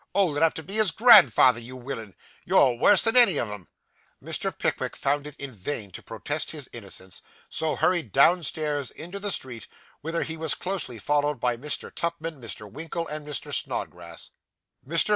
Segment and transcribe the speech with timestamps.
[0.15, 2.15] 'Old enough to be his grandfather, you willin!
[2.43, 3.67] You're worse than any of 'em.'
[4.19, 4.51] Mr.
[4.57, 9.67] Pickwick found it in vain to protest his innocence, so hurried downstairs into the street,
[10.01, 11.93] whither he was closely followed by Mr.
[11.93, 12.67] Tupman, Mr.
[12.67, 13.53] Winkle, and Mr.
[13.53, 14.31] Snodgrass.
[14.83, 15.09] Mr.